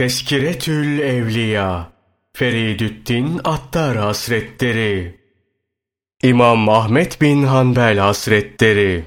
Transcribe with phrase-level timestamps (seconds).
[0.00, 1.92] Teskiretül Evliya
[2.32, 5.14] Feridüddin Attar Hasretleri
[6.22, 9.04] İmam Ahmet bin Hanbel Hasretleri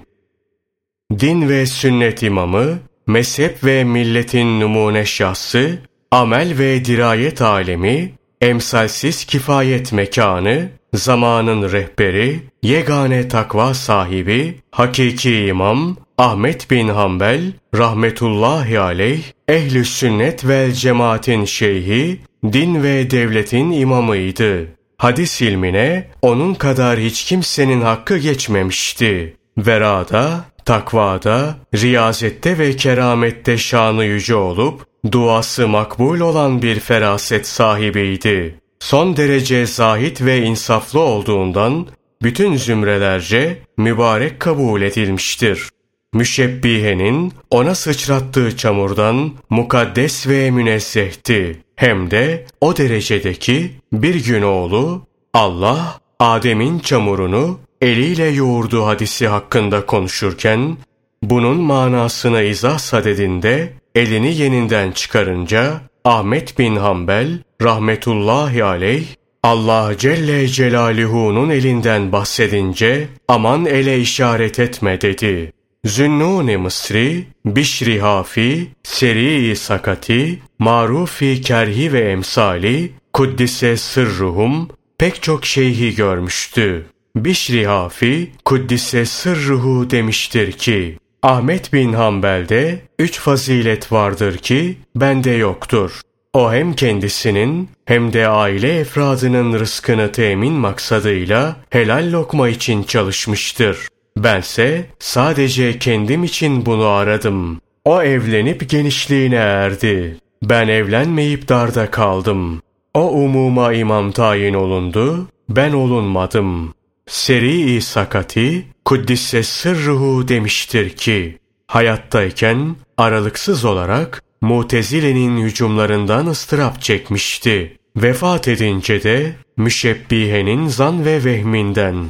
[1.20, 5.80] Din ve sünnet imamı, mezhep ve milletin numune şahsı,
[6.12, 16.72] amel ve dirayet alemi, emsalsiz kifayet mekanı, zamanın rehberi, yegane takva sahibi, hakiki imam, Ahmet
[16.72, 24.68] bin Hanbel rahmetullahi aleyh ehl sünnet vel cemaatin şeyhi, din ve devletin imamıydı.
[24.98, 29.38] Hadis ilmine onun kadar hiç kimsenin hakkı geçmemişti.
[29.58, 38.60] Verada, takvada, riyazette ve keramette şanı yüce olup, duası makbul olan bir feraset sahibiydi.
[38.80, 41.88] Son derece zahit ve insaflı olduğundan,
[42.24, 45.73] bütün zümrelerce mübarek kabul edilmiştir
[46.14, 51.60] müşebbihenin ona sıçrattığı çamurdan mukaddes ve münezzehti.
[51.76, 55.02] Hem de o derecedeki bir gün oğlu
[55.34, 60.78] Allah Adem'in çamurunu eliyle yoğurdu hadisi hakkında konuşurken
[61.24, 69.06] bunun manasını izah sadedinde elini yeninden çıkarınca Ahmet bin Hanbel rahmetullahi aleyh
[69.44, 75.54] Allah Celle Celaluhu'nun elinden bahsedince aman ele işaret etme dedi.
[75.86, 85.96] Zünnun-i Mısri, Bişri Hafi, Seri-i Sakati, Marufi Kerhi ve Emsali, Kuddise Sırruhum, pek çok şeyhi
[85.96, 86.86] görmüştü.
[87.16, 96.02] Bişri Hafi, Kuddise Sırruhu demiştir ki, Ahmet bin Hanbel'de üç fazilet vardır ki bende yoktur.
[96.34, 103.78] O hem kendisinin hem de aile efradının rızkını temin maksadıyla helal lokma için çalışmıştır.
[104.18, 107.62] Bense sadece kendim için bunu aradım.
[107.86, 110.18] O evlenip genişliğine erdi.
[110.44, 112.62] Ben evlenmeyip darda kaldım.
[112.94, 116.74] O umuma imam tayin olundu, ben olunmadım.
[117.08, 127.78] Seri-i Sakati, Kuddisse sırruhu demiştir ki, hayattayken aralıksız olarak Mutezile'nin hücumlarından ıstırap çekmişti.
[127.96, 132.06] Vefat edince de müşebbihenin zan ve vehminden.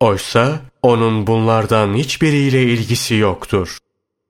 [0.00, 3.78] Oysa onun bunlardan hiçbiriyle ilgisi yoktur.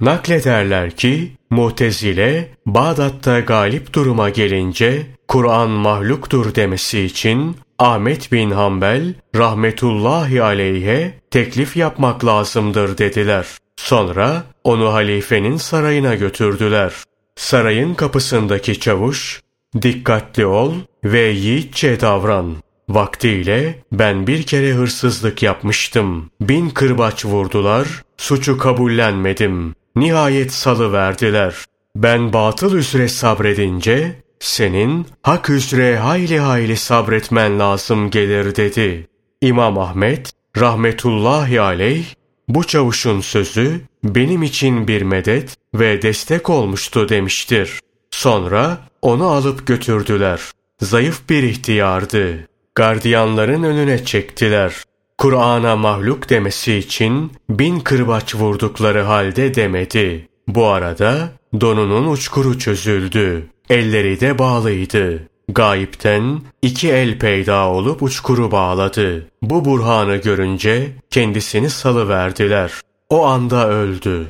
[0.00, 10.42] Naklederler ki Mutezile Bağdat'ta galip duruma gelince Kur'an mahluktur demesi için Ahmet bin Hanbel rahmetullahi
[10.42, 13.46] aleyhe teklif yapmak lazımdır dediler.
[13.76, 16.92] Sonra onu halifenin sarayına götürdüler.
[17.36, 19.40] Sarayın kapısındaki çavuş,
[19.82, 20.74] dikkatli ol
[21.04, 22.56] ve yiğitçe davran.
[22.90, 26.30] Vaktiyle ben bir kere hırsızlık yapmıştım.
[26.40, 29.74] Bin kırbaç vurdular, suçu kabullenmedim.
[29.96, 31.54] Nihayet salı verdiler.
[31.96, 39.08] Ben batıl üzere sabredince, senin hak üzere hayli hayli sabretmen lazım gelir dedi.
[39.40, 42.04] İmam Ahmet, rahmetullahi aleyh,
[42.48, 47.80] bu çavuşun sözü benim için bir medet ve destek olmuştu demiştir.
[48.10, 50.40] Sonra onu alıp götürdüler.
[50.80, 54.74] Zayıf bir ihtiyardı gardiyanların önüne çektiler.
[55.18, 60.28] Kur'an'a mahluk demesi için bin kırbaç vurdukları halde demedi.
[60.48, 61.28] Bu arada
[61.60, 63.46] donunun uçkuru çözüldü.
[63.70, 65.28] Elleri de bağlıydı.
[65.48, 69.26] Gayipten iki el peyda olup uçkuru bağladı.
[69.42, 72.72] Bu burhanı görünce kendisini salıverdiler.
[73.08, 74.26] O anda öldü.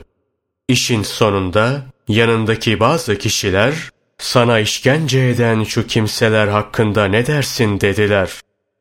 [0.68, 8.30] İşin sonunda yanındaki bazı kişiler sana işkence eden şu kimseler hakkında ne dersin dediler.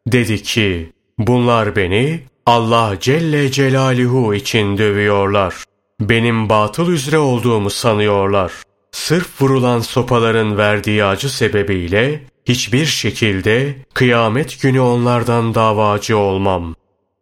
[0.07, 5.55] Dedi ki, bunlar beni Allah Celle Celaluhu için dövüyorlar.
[6.01, 8.51] Benim batıl üzere olduğumu sanıyorlar.
[8.91, 16.75] Sırf vurulan sopaların verdiği acı sebebiyle hiçbir şekilde kıyamet günü onlardan davacı olmam.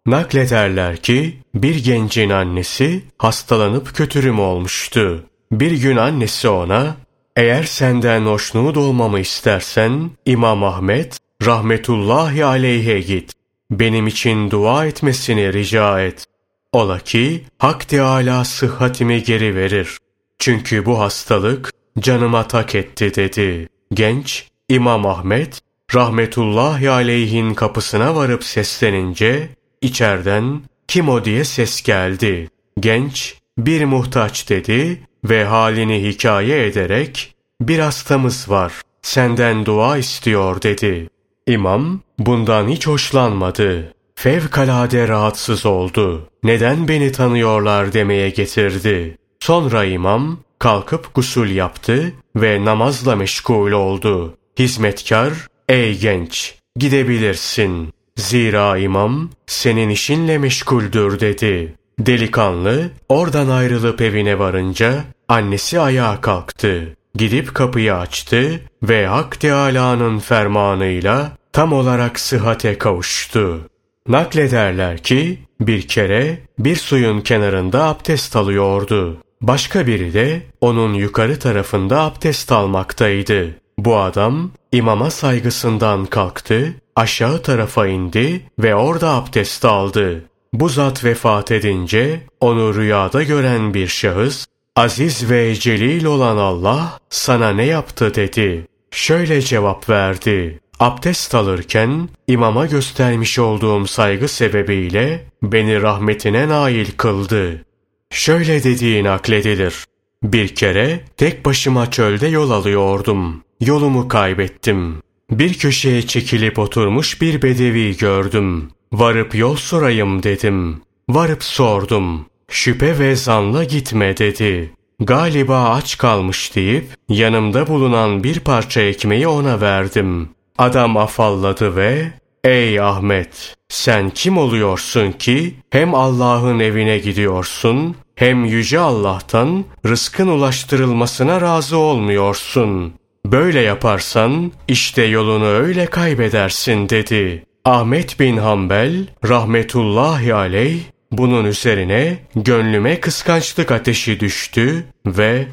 [0.05, 5.23] Naklederler ki bir gencin annesi hastalanıp kötürüm olmuştu.
[5.51, 6.95] Bir gün annesi ona
[7.37, 13.33] eğer senden hoşnut olmamı istersen İmam Ahmet rahmetullahi aleyhe git.
[13.71, 16.25] Benim için dua etmesini rica et.
[16.71, 19.97] Ola ki Hak Teâlâ sıhhatimi geri verir.
[20.39, 23.69] Çünkü bu hastalık canıma tak etti dedi.
[23.93, 25.61] Genç İmam Ahmet
[25.95, 29.49] rahmetullahi aleyhin kapısına varıp seslenince
[29.81, 32.49] içerden kim o diye ses geldi.
[32.79, 41.09] Genç bir muhtaç dedi ve halini hikaye ederek bir hastamız var senden dua istiyor dedi.
[41.47, 43.93] İmam bundan hiç hoşlanmadı.
[44.15, 46.29] Fevkalade rahatsız oldu.
[46.43, 49.17] Neden beni tanıyorlar demeye getirdi.
[49.39, 54.37] Sonra imam kalkıp gusül yaptı ve namazla meşgul oldu.
[54.59, 55.33] Hizmetkar,
[55.69, 57.93] ey genç gidebilirsin.
[58.17, 61.75] Zira imam senin işinle meşguldür dedi.
[61.99, 66.95] Delikanlı oradan ayrılıp evine varınca annesi ayağa kalktı.
[67.15, 73.61] Gidip kapıyı açtı ve Hak Teâlâ'nın fermanıyla tam olarak sıhhate kavuştu.
[74.07, 79.17] Naklederler ki bir kere bir suyun kenarında abdest alıyordu.
[79.41, 83.55] Başka biri de onun yukarı tarafında abdest almaktaydı.
[83.77, 90.23] Bu adam imama saygısından kalktı, aşağı tarafa indi ve orada abdest aldı.
[90.59, 94.45] Bu zat vefat edince onu rüyada gören bir şahıs,
[94.75, 98.67] aziz ve celil olan Allah sana ne yaptı dedi.
[98.91, 100.59] Şöyle cevap verdi.
[100.79, 107.65] Abdest alırken imama göstermiş olduğum saygı sebebiyle beni rahmetine nail kıldı.
[108.11, 109.85] Şöyle dediği nakledilir.
[110.23, 113.43] Bir kere tek başıma çölde yol alıyordum.
[113.61, 114.95] Yolumu kaybettim.
[115.31, 118.69] Bir köşeye çekilip oturmuş bir bedevi gördüm.
[118.93, 120.81] Varıp yol sorayım dedim.
[121.09, 122.25] Varıp sordum.
[122.49, 124.73] Şüphe ve zanla gitme dedi.
[124.99, 130.29] Galiba aç kalmış deyip yanımda bulunan bir parça ekmeği ona verdim.
[130.57, 132.11] Adam afalladı ve
[132.43, 141.41] Ey Ahmet sen kim oluyorsun ki hem Allah'ın evine gidiyorsun hem yüce Allah'tan rızkın ulaştırılmasına
[141.41, 142.93] razı olmuyorsun.
[143.25, 147.46] Böyle yaparsan işte yolunu öyle kaybedersin dedi.
[147.67, 150.79] Ahmet bin Hanbel rahmetullahi aleyh
[151.11, 155.47] bunun üzerine gönlüme kıskançlık ateşi düştü ve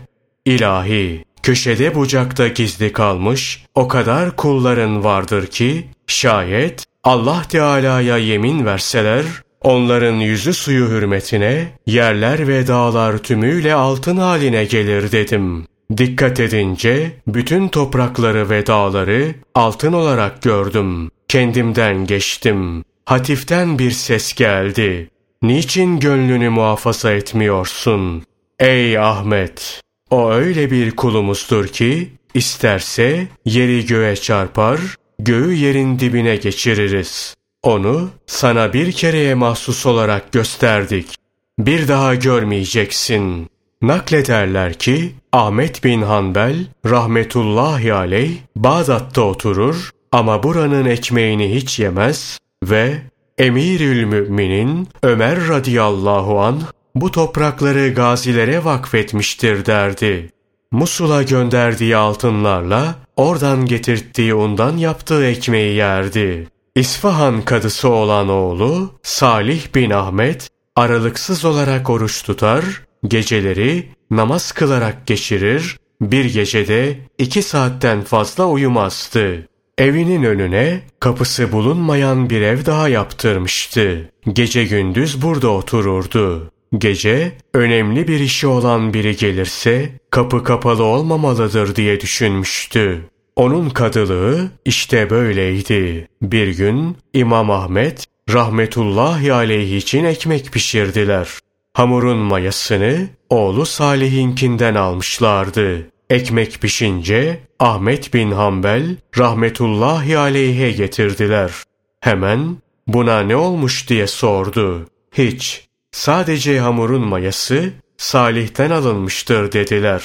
[0.44, 9.24] ilahi köşede bucakta gizli kalmış o kadar kulların vardır ki şayet Allah Teala'ya yemin verseler
[9.60, 15.66] onların yüzü suyu hürmetine yerler ve dağlar tümüyle altın haline gelir dedim.
[15.96, 21.10] Dikkat edince bütün toprakları ve dağları altın olarak gördüm.
[21.28, 22.84] Kendimden geçtim.
[23.06, 25.10] Hatiften bir ses geldi.
[25.42, 28.22] Niçin gönlünü muhafaza etmiyorsun?
[28.58, 29.80] Ey Ahmet!
[30.10, 34.80] O öyle bir kulumuzdur ki, isterse yeri göğe çarpar,
[35.18, 37.34] göğü yerin dibine geçiririz.
[37.62, 41.14] Onu sana bir kereye mahsus olarak gösterdik.
[41.58, 43.48] Bir daha görmeyeceksin.
[43.82, 53.02] Naklederler ki Ahmet bin Hanbel rahmetullahi aleyh Bağdat'ta oturur ama buranın ekmeğini hiç yemez ve
[53.38, 56.62] Emirül Müminin Ömer radıyallahu an
[56.94, 60.30] bu toprakları gazilere vakfetmiştir derdi.
[60.72, 66.48] Musul'a gönderdiği altınlarla oradan getirttiği undan yaptığı ekmeği yerdi.
[66.74, 72.64] İsfahan kadısı olan oğlu Salih bin Ahmet aralıksız olarak oruç tutar,
[73.08, 79.48] geceleri namaz kılarak geçirir, bir gecede iki saatten fazla uyumazdı.
[79.78, 84.10] Evinin önüne kapısı bulunmayan bir ev daha yaptırmıştı.
[84.32, 86.50] Gece gündüz burada otururdu.
[86.78, 93.00] Gece önemli bir işi olan biri gelirse kapı kapalı olmamalıdır diye düşünmüştü.
[93.36, 96.08] Onun kadılığı işte böyleydi.
[96.22, 101.28] Bir gün İmam Ahmet rahmetullahi aleyhi için ekmek pişirdiler.
[101.72, 105.93] Hamurun mayasını oğlu Salih'inkinden almışlardı.
[106.10, 111.52] Ekmek pişince Ahmet bin Hanbel rahmetullahi aleyhe getirdiler.
[112.00, 112.56] Hemen
[112.86, 114.86] buna ne olmuş diye sordu.
[115.12, 120.02] Hiç, sadece hamurun mayası Salih'ten alınmıştır dediler.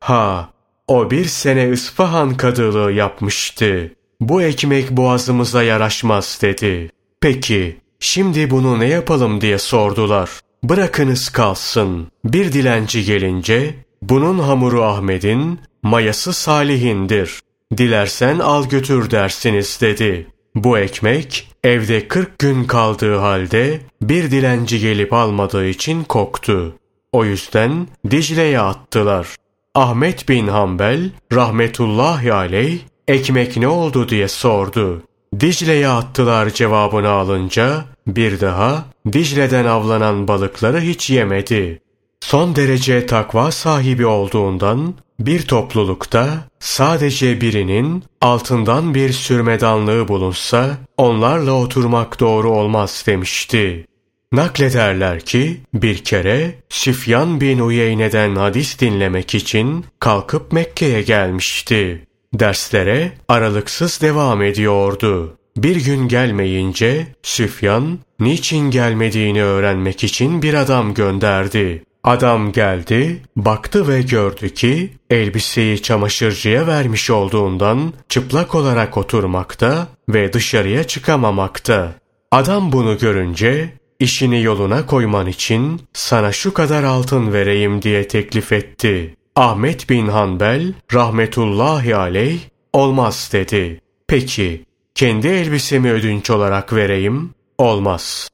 [0.00, 0.50] Ha,
[0.88, 3.92] o bir sene İsfahan kadılığı yapmıştı.
[4.20, 6.90] Bu ekmek boğazımıza yaraşmaz dedi.
[7.20, 10.30] Peki, şimdi bunu ne yapalım diye sordular.
[10.62, 12.08] Bırakınız kalsın.
[12.24, 13.74] Bir dilenci gelince,
[14.08, 17.40] bunun hamuru Ahmet'in, mayası Salih'indir.
[17.76, 20.26] Dilersen al götür dersiniz dedi.
[20.54, 26.74] Bu ekmek evde kırk gün kaldığı halde bir dilenci gelip almadığı için koktu.
[27.12, 29.26] O yüzden Dicle'ye attılar.
[29.74, 35.02] Ahmet bin Hanbel rahmetullahi aleyh ekmek ne oldu diye sordu.
[35.40, 41.80] Dicle'ye attılar cevabını alınca bir daha Dicle'den avlanan balıkları hiç yemedi.
[42.24, 52.20] Son derece takva sahibi olduğundan bir toplulukta sadece birinin altından bir sürmedanlığı bulunsa onlarla oturmak
[52.20, 53.86] doğru olmaz demişti.
[54.32, 62.06] Naklederler ki bir kere Süfyan bin Uyeyne'den hadis dinlemek için kalkıp Mekke'ye gelmişti.
[62.34, 65.36] Derslere aralıksız devam ediyordu.
[65.56, 71.82] Bir gün gelmeyince Süfyan niçin gelmediğini öğrenmek için bir adam gönderdi.
[72.04, 80.84] Adam geldi, baktı ve gördü ki elbiseyi çamaşırcıya vermiş olduğundan çıplak olarak oturmakta ve dışarıya
[80.84, 81.94] çıkamamakta.
[82.30, 89.16] Adam bunu görünce işini yoluna koyman için sana şu kadar altın vereyim diye teklif etti.
[89.36, 92.40] Ahmet bin Hanbel rahmetullahi aleyh
[92.72, 93.80] olmaz dedi.
[94.08, 97.34] Peki kendi elbisemi ödünç olarak vereyim?
[97.58, 98.28] Olmaz.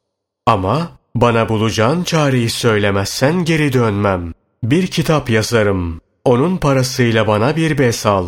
[0.47, 4.33] Ama bana bulacağın çareyi söylemezsen geri dönmem.
[4.63, 6.01] Bir kitap yazarım.
[6.25, 8.27] Onun parasıyla bana bir bez al.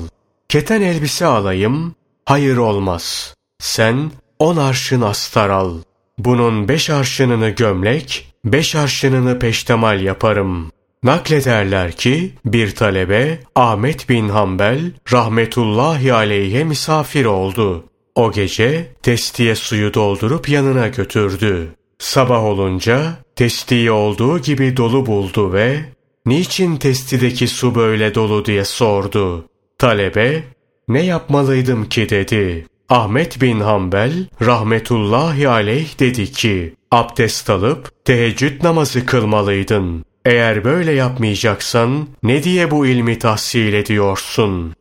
[0.49, 1.95] Keten elbise alayım.
[2.25, 3.35] Hayır olmaz.
[3.59, 5.79] Sen on arşın astar al.
[6.19, 10.73] Bunun beş arşınını gömlek, beş arşınını peştemal yaparım.
[11.03, 17.85] Naklederler ki bir talebe Ahmet bin Hanbel rahmetullahi aleyhe misafir oldu.
[18.15, 21.75] O gece testiye suyu doldurup yanına götürdü.
[22.03, 25.81] Sabah olunca testiyi olduğu gibi dolu buldu ve
[26.27, 29.45] ''Niçin testideki su böyle dolu?'' diye sordu.
[29.79, 30.43] Talebe
[30.89, 32.67] ''Ne yapmalıydım ki?'' dedi.
[32.89, 40.05] Ahmet bin Hanbel rahmetullahi aleyh dedi ki abdest alıp teheccüd namazı kılmalıydın.
[40.25, 44.75] Eğer böyle yapmayacaksan ne diye bu ilmi tahsil ediyorsun?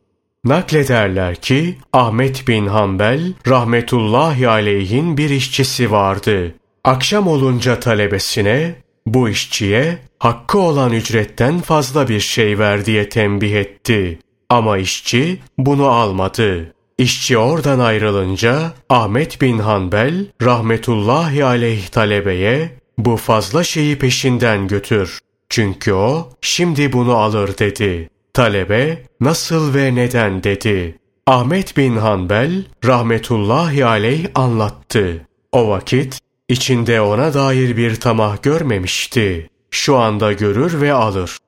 [0.44, 6.54] Naklederler ki Ahmet bin Hanbel rahmetullahi aleyhin bir işçisi vardı.
[6.84, 8.74] Akşam olunca talebesine
[9.06, 14.18] bu işçiye hakkı olan ücretten fazla bir şey ver diye tembih etti.
[14.48, 16.74] Ama işçi bunu almadı.
[16.98, 25.18] İşçi oradan ayrılınca Ahmet bin Hanbel rahmetullahi aleyh talebeye bu fazla şeyi peşinden götür.
[25.48, 28.10] Çünkü o şimdi bunu alır dedi.
[28.34, 30.98] Talebe nasıl ve neden dedi.
[31.26, 35.26] Ahmet bin Hanbel rahmetullahi aleyh anlattı.
[35.52, 36.22] O vakit
[36.52, 39.50] içinde ona dair bir tamah görmemişti.
[39.70, 41.38] Şu anda görür ve alır.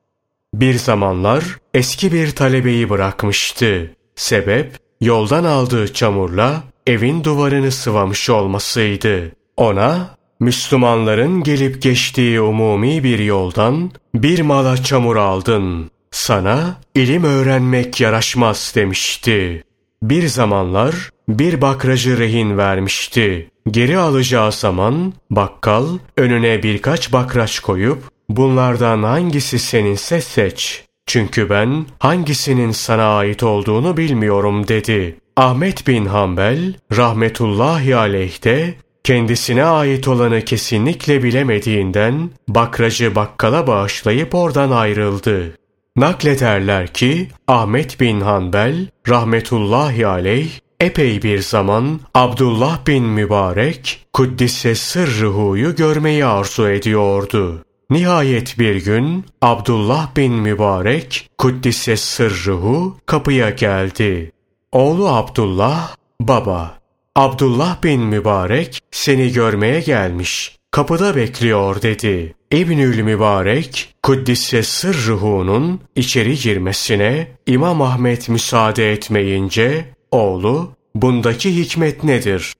[0.53, 1.43] Bir zamanlar
[1.73, 3.95] eski bir talebeyi bırakmıştı.
[4.15, 9.31] Sebep yoldan aldığı çamurla evin duvarını sıvamış olmasıydı.
[9.57, 15.91] Ona Müslümanların gelip geçtiği umumi bir yoldan bir mala çamur aldın.
[16.11, 19.63] Sana ilim öğrenmek yaraşmaz demişti.
[20.09, 23.49] Bir zamanlar bir bakracı rehin vermişti.
[23.71, 30.83] Geri alacağı zaman bakkal önüne birkaç bakraç koyup bunlardan hangisi seninse seç.
[31.05, 35.15] Çünkü ben hangisinin sana ait olduğunu bilmiyorum dedi.
[35.35, 44.71] Ahmet bin Hanbel rahmetullahi aleyh de kendisine ait olanı kesinlikle bilemediğinden bakracı bakkala bağışlayıp oradan
[44.71, 45.57] ayrıldı.
[45.97, 50.49] Naklederler ki Ahmet bin Hanbel rahmetullahi aleyh
[50.79, 57.65] epey bir zaman Abdullah bin Mübarek Kuddise sırrıhuyu görmeyi arzu ediyordu.
[57.89, 64.31] Nihayet bir gün Abdullah bin Mübarek Kuddise sırrıhu kapıya geldi.
[64.71, 66.79] Oğlu Abdullah, baba,
[67.15, 70.54] Abdullah bin Mübarek seni görmeye gelmiş.
[70.75, 72.35] Kapıda bekliyor dedi.
[72.51, 82.53] İbnül Mübarek Kuddise sırrıhu'nun içeri girmesine İmam Ahmet müsaade etmeyince oğlu bundaki hikmet nedir?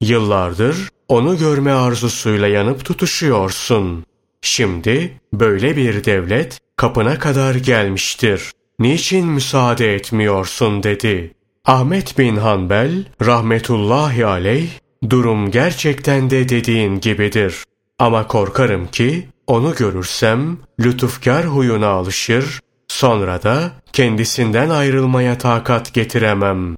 [0.00, 4.04] Yıllardır onu görme arzusuyla yanıp tutuşuyorsun.
[4.42, 8.52] Şimdi böyle bir devlet kapına kadar gelmiştir.
[8.78, 11.34] Niçin müsaade etmiyorsun dedi.
[11.64, 14.68] Ahmet bin Hanbel rahmetullahi aleyh
[15.10, 17.64] durum gerçekten de dediğin gibidir.
[17.98, 26.76] Ama korkarım ki onu görürsem lütufkar huyuna alışır, sonra da kendisinden ayrılmaya takat getiremem.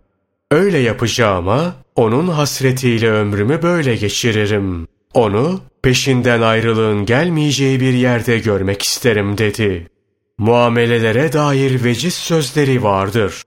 [0.51, 4.89] Öyle yapacağıma onun hasretiyle ömrümü böyle geçiririm.
[5.15, 9.87] Onu peşinden ayrılığın gelmeyeceği bir yerde görmek isterim dedi.
[10.39, 13.43] Muamelelere dair veciz sözleri vardır.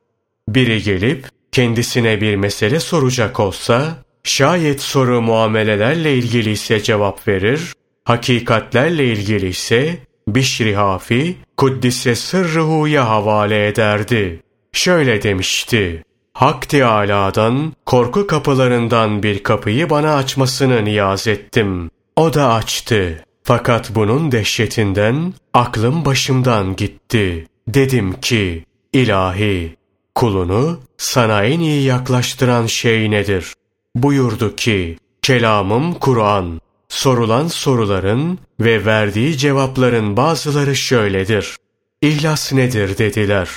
[0.50, 7.74] Biri gelip kendisine bir mesele soracak olsa, şayet soru muamelelerle ilgili ise cevap verir,
[8.06, 14.40] hakikatlerle ilgili ise Bişri Hafi Kuddise Sırrıhu'ya havale ederdi.
[14.72, 16.04] Şöyle demişti.
[16.34, 21.90] Hak Teâlâ'dan korku kapılarından bir kapıyı bana açmasını niyaz ettim.
[22.16, 23.26] O da açtı.
[23.44, 27.48] Fakat bunun dehşetinden aklım başımdan gitti.
[27.68, 29.76] Dedim ki, ilahi,
[30.16, 33.54] kulunu sana en iyi yaklaştıran şey nedir?
[33.96, 36.62] Buyurdu ki, kelamım Kur'an.
[36.90, 41.58] Sorulan soruların ve verdiği cevapların bazıları şöyledir.
[42.02, 43.50] İhlas nedir dediler.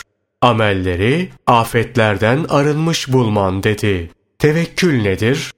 [0.43, 4.11] Amelleri afetlerden arınmış bulman dedi.
[4.39, 5.53] Tevekkül nedir?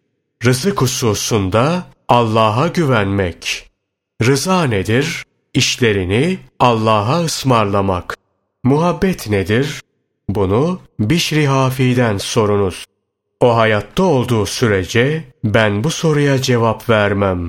[0.45, 3.71] Rızık hususunda Allah'a güvenmek.
[4.23, 5.25] Rıza nedir?
[5.55, 8.17] işlerini Allah'a ısmarlamak.
[8.65, 9.83] Muhabbet nedir?
[10.29, 12.85] Bunu Bişri Hafi'den sorunuz.
[13.40, 17.49] O hayatta olduğu sürece ben bu soruya cevap vermem.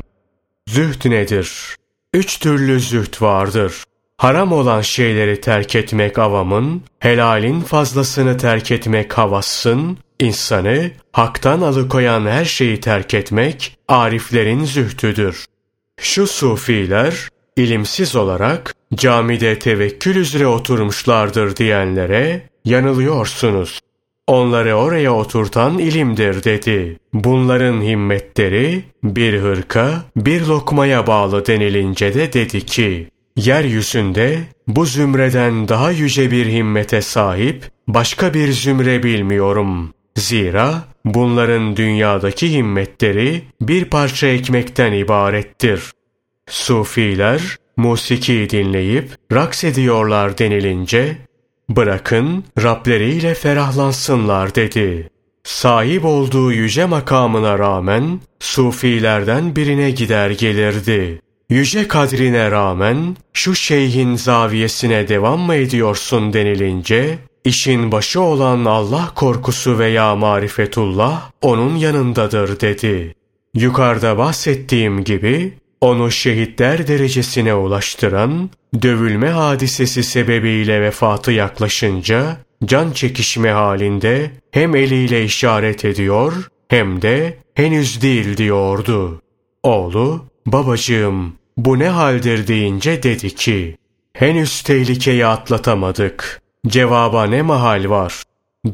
[0.68, 1.76] Zühd nedir?
[2.14, 3.84] Üç türlü zühd vardır.
[4.18, 12.46] Haram olan şeyleri terk etmek avamın, helalin fazlasını terk etmek havassın, insanı haktan alıkoyan her
[12.46, 15.46] şeyi terk etmek ariflerin zühtüdür.
[16.02, 23.80] Şu sufiler ilimsiz olarak camide tevekkül üzere oturmuşlardır diyenlere yanılıyorsunuz.
[24.30, 27.00] Onları oraya oturtan ilimdir dedi.
[27.14, 35.92] Bunların himmetleri bir hırka, bir lokmaya bağlı denilince de dedi ki, yeryüzünde bu zümreden daha
[35.92, 39.94] yüce bir himmete sahip başka bir zümre bilmiyorum.
[40.16, 45.82] Zira bunların dünyadaki himmetleri bir parça ekmekten ibarettir.
[46.50, 47.42] Sufiler
[47.78, 51.18] musiki dinleyip raks ediyorlar denilince
[51.70, 55.10] bırakın Rableriyle ferahlansınlar dedi.
[55.44, 61.22] Sahip olduğu yüce makamına rağmen sufilerden birine gider gelirdi.
[61.50, 69.80] Yüce kadrine rağmen şu şeyhin zaviyesine devam mı ediyorsun denilince işin başı olan Allah korkusu
[69.80, 73.16] veya marifetullah onun yanındadır dedi.
[73.54, 78.50] Yukarıda bahsettiğim gibi onu şehitler derecesine ulaştıran,
[78.82, 88.02] dövülme hadisesi sebebiyle vefatı yaklaşınca, can çekişme halinde hem eliyle işaret ediyor, hem de henüz
[88.02, 89.22] değil diyordu.
[89.64, 93.78] Oğlu, babacığım bu ne haldir deyince dedi ki,
[94.14, 96.42] henüz tehlikeyi atlatamadık.
[96.68, 98.24] Cevaba ne mahal var?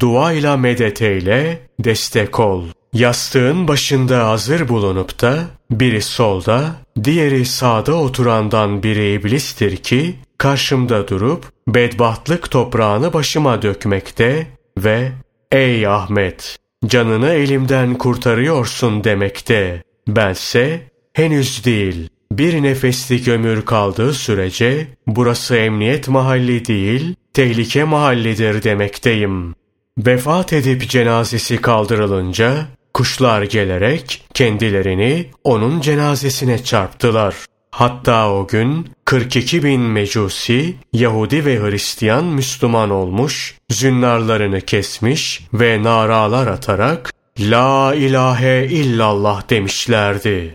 [0.00, 2.64] Duayla medet eyle, destek ol.
[2.98, 11.44] Yastığın başında hazır bulunup da biri solda, diğeri sağda oturandan biri iblistir ki karşımda durup
[11.68, 14.46] bedbahtlık toprağını başıma dökmekte
[14.78, 15.12] ve
[15.52, 19.82] ''Ey Ahmet, canını elimden kurtarıyorsun.'' demekte.
[20.08, 20.80] Bense
[21.12, 22.08] henüz değil.
[22.32, 29.54] Bir nefeslik ömür kaldığı sürece burası emniyet mahalli değil, tehlike mahallidir demekteyim.
[29.98, 37.34] Vefat edip cenazesi kaldırılınca Kuşlar gelerek kendilerini onun cenazesine çarptılar.
[37.70, 46.46] Hatta o gün 42 bin mecusi, Yahudi ve Hristiyan Müslüman olmuş, zünnarlarını kesmiş ve naralar
[46.46, 50.54] atarak La ilahe illallah demişlerdi.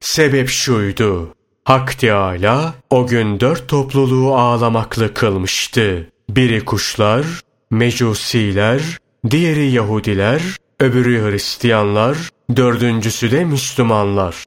[0.00, 1.34] Sebep şuydu.
[1.64, 6.08] Hak Teâlâ o gün dört topluluğu ağlamaklı kılmıştı.
[6.30, 7.26] Biri kuşlar,
[7.70, 8.82] mecusiler,
[9.30, 10.42] diğeri Yahudiler,
[10.80, 12.16] öbürü Hristiyanlar,
[12.56, 14.44] dördüncüsü de Müslümanlar.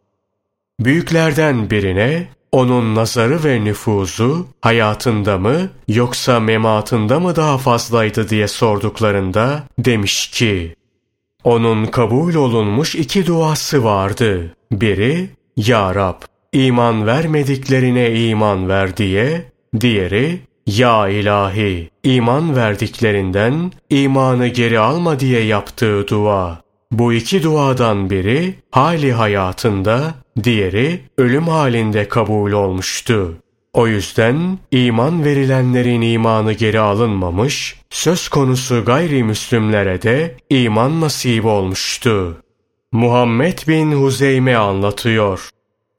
[0.80, 9.64] Büyüklerden birine onun nazarı ve nüfuzu hayatında mı yoksa mematında mı daha fazlaydı diye sorduklarında
[9.80, 10.76] demiş ki,
[11.44, 14.56] onun kabul olunmuş iki duası vardı.
[14.72, 16.22] Biri, Ya Rab,
[16.54, 26.08] iman vermediklerine iman ver diye, diğeri, ya ilahi, iman verdiklerinden imanı geri alma diye yaptığı
[26.08, 26.64] dua.
[26.92, 33.38] Bu iki duadan biri hali hayatında, diğeri ölüm halinde kabul olmuştu.
[33.74, 42.38] O yüzden iman verilenlerin imanı geri alınmamış, söz konusu gayrimüslimlere de iman nasip olmuştu.
[42.92, 45.50] Muhammed bin Huzeyme anlatıyor.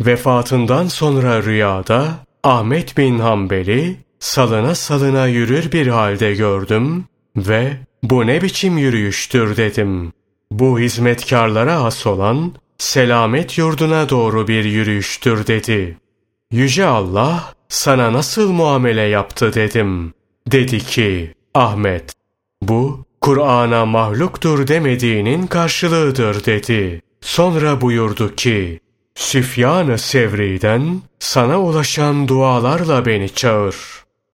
[0.01, 2.09] Vefatından sonra rüyada
[2.43, 7.05] Ahmet bin Hanbeli salına salına yürür bir halde gördüm
[7.37, 10.13] ve bu ne biçim yürüyüştür dedim.
[10.51, 15.99] Bu hizmetkarlara has olan selamet yurduna doğru bir yürüyüştür dedi.
[16.51, 20.15] Yüce Allah sana nasıl muamele yaptı dedim.
[20.53, 22.13] Dedi ki Ahmet
[22.63, 27.03] bu Kur'an'a mahluktur demediğinin karşılığıdır dedi.
[27.21, 28.81] Sonra buyurdu ki
[29.15, 34.04] Süfyan-ı Sevri'den sana ulaşan dualarla beni çağır.